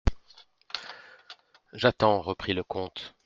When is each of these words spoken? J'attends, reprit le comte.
J'attends, 1.73 2.21
reprit 2.23 2.55
le 2.55 2.63
comte. 2.63 3.13